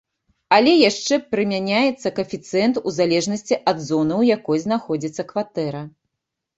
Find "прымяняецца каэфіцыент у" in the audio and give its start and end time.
1.33-2.97